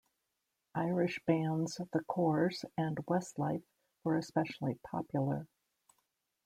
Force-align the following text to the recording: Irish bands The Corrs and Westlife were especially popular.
Irish 0.73 1.19
bands 1.27 1.75
The 1.75 1.99
Corrs 2.09 2.65
and 2.75 2.97
Westlife 3.05 3.61
were 4.03 4.17
especially 4.17 4.79
popular. 4.83 5.45